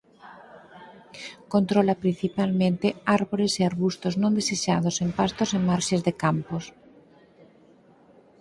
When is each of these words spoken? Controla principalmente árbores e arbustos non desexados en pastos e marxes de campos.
Controla 1.53 1.95
principalmente 2.03 2.87
árbores 3.17 3.53
e 3.59 3.61
arbustos 3.71 4.13
non 4.21 4.35
desexados 4.39 4.95
en 5.05 5.09
pastos 5.19 5.49
e 5.57 5.59
marxes 5.69 6.01
de 6.07 6.13
campos. 6.23 6.63